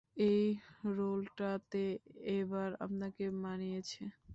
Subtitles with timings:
[0.27, 0.45] এই
[0.95, 1.83] রোলটাতে
[2.35, 4.01] এবার আপনাকে মানিয়েছে!